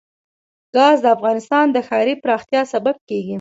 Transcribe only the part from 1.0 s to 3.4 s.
د افغانستان د ښاري پراختیا سبب کېږي.